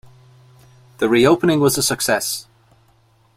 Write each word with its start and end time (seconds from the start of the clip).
The 0.97 1.07
reopening 1.07 1.59
was 1.59 1.77
a 1.77 1.83
success. 1.83 2.47